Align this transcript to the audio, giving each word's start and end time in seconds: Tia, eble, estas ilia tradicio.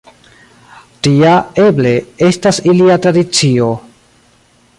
Tia, 1.07 1.33
eble, 1.67 1.93
estas 2.31 2.63
ilia 2.75 2.97
tradicio. 3.05 3.71